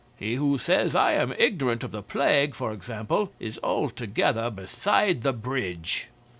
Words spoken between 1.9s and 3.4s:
the plague, for example,